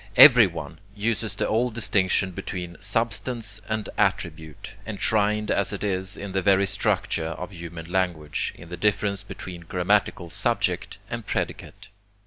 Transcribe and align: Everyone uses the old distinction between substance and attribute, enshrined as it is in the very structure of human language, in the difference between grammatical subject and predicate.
Everyone 0.15 0.79
uses 0.95 1.35
the 1.35 1.47
old 1.47 1.75
distinction 1.75 2.31
between 2.31 2.75
substance 2.81 3.61
and 3.69 3.87
attribute, 3.99 4.71
enshrined 4.87 5.51
as 5.51 5.71
it 5.71 5.83
is 5.83 6.17
in 6.17 6.31
the 6.31 6.41
very 6.41 6.65
structure 6.65 7.27
of 7.27 7.51
human 7.53 7.85
language, 7.85 8.51
in 8.57 8.69
the 8.69 8.77
difference 8.77 9.21
between 9.21 9.61
grammatical 9.61 10.31
subject 10.31 10.97
and 11.11 11.27
predicate. 11.27 11.89